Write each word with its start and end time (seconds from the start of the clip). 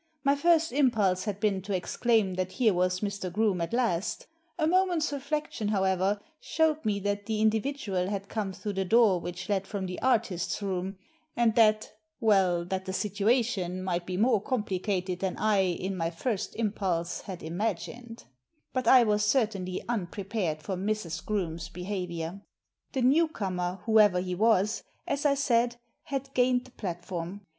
My 0.23 0.35
first 0.35 0.71
impulse 0.71 1.25
had 1.25 1.39
been 1.39 1.61
to 1.61 1.75
exclaim 1.75 2.33
that 2.33 2.53
here 2.53 2.73
was 2.73 3.01
Mr. 3.01 3.31
Groome 3.31 3.61
at 3.61 3.71
last 3.71 4.25
A 4.57 4.65
moment's 4.65 5.13
reflection, 5.13 5.67
however, 5.67 6.19
showed 6.39 6.83
me 6.83 6.99
that 7.01 7.27
the 7.27 7.39
individual 7.39 8.07
had 8.09 8.27
come 8.27 8.51
through 8.51 8.73
the 8.73 8.83
door 8.83 9.19
which 9.21 9.47
led 9.47 9.67
from 9.67 9.85
the 9.85 10.01
artists' 10.01 10.59
room, 10.63 10.97
and 11.37 11.53
that— 11.53 11.93
well, 12.29 12.65
that 12.65 12.85
the 12.85 12.91
situa 12.93 13.45
tion 13.45 13.83
might 13.83 14.07
be 14.07 14.17
more 14.17 14.41
complicated 14.41 15.19
than 15.19 15.37
I, 15.37 15.59
in 15.59 15.95
my 15.95 16.09
first 16.09 16.55
impulse, 16.55 17.21
had 17.21 17.43
imagined 17.43 18.23
But 18.73 18.87
I 18.87 19.03
was 19.03 19.23
certainly 19.23 19.83
un 19.87 20.07
prepared 20.07 20.63
for 20.63 20.75
Mrs. 20.75 21.23
Groome's 21.23 21.69
behaviour. 21.69 22.41
The 22.93 23.03
new 23.03 23.27
comer, 23.27 23.81
whoever 23.85 24.19
he 24.19 24.33
was, 24.33 24.81
as 25.07 25.27
I 25.27 25.35
said, 25.35 25.75
had 26.05 26.33
gained 26.33 26.65
the 26.65 26.71
platform. 26.71 27.41